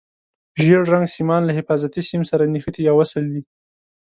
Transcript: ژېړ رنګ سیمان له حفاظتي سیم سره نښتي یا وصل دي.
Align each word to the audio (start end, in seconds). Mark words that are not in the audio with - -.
ژېړ 0.63 0.83
رنګ 0.93 1.05
سیمان 1.15 1.41
له 1.45 1.53
حفاظتي 1.57 2.01
سیم 2.09 2.21
سره 2.31 2.43
نښتي 2.53 2.81
یا 2.87 2.93
وصل 2.99 3.23
دي. 3.33 3.41